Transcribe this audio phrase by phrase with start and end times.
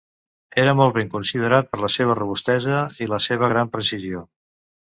[0.61, 4.27] Era molt ben considerat per la seva robustesa i la seva gran precisió.